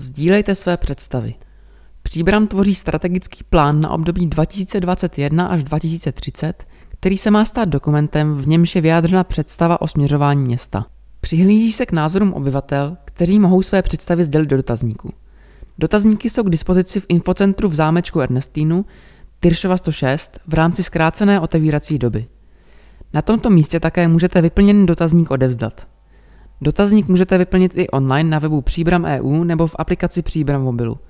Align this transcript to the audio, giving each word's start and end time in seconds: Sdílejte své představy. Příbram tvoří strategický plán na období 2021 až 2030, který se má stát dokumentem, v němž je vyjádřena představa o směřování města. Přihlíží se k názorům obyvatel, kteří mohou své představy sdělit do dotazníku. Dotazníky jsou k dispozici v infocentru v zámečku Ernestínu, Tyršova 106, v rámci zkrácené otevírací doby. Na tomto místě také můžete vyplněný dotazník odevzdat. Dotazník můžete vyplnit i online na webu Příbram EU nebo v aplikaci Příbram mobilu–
Sdílejte 0.00 0.54
své 0.54 0.76
představy. 0.76 1.34
Příbram 2.02 2.46
tvoří 2.46 2.74
strategický 2.74 3.44
plán 3.50 3.80
na 3.80 3.90
období 3.90 4.26
2021 4.26 5.46
až 5.46 5.64
2030, 5.64 6.64
který 6.88 7.18
se 7.18 7.30
má 7.30 7.44
stát 7.44 7.68
dokumentem, 7.68 8.34
v 8.34 8.48
němž 8.48 8.74
je 8.74 8.82
vyjádřena 8.82 9.24
představa 9.24 9.80
o 9.80 9.86
směřování 9.86 10.44
města. 10.44 10.86
Přihlíží 11.20 11.72
se 11.72 11.86
k 11.86 11.92
názorům 11.92 12.32
obyvatel, 12.32 12.96
kteří 13.04 13.38
mohou 13.38 13.62
své 13.62 13.82
představy 13.82 14.24
sdělit 14.24 14.48
do 14.48 14.56
dotazníku. 14.56 15.12
Dotazníky 15.78 16.30
jsou 16.30 16.42
k 16.42 16.50
dispozici 16.50 17.00
v 17.00 17.06
infocentru 17.08 17.68
v 17.68 17.74
zámečku 17.74 18.20
Ernestínu, 18.20 18.84
Tyršova 19.40 19.76
106, 19.76 20.38
v 20.46 20.54
rámci 20.54 20.82
zkrácené 20.82 21.40
otevírací 21.40 21.98
doby. 21.98 22.26
Na 23.12 23.22
tomto 23.22 23.50
místě 23.50 23.80
také 23.80 24.08
můžete 24.08 24.42
vyplněný 24.42 24.86
dotazník 24.86 25.30
odevzdat. 25.30 25.89
Dotazník 26.60 27.08
můžete 27.08 27.38
vyplnit 27.38 27.72
i 27.74 27.88
online 27.88 28.30
na 28.30 28.38
webu 28.38 28.62
Příbram 28.62 29.04
EU 29.04 29.44
nebo 29.44 29.66
v 29.66 29.76
aplikaci 29.78 30.22
Příbram 30.22 30.62
mobilu– 30.62 30.98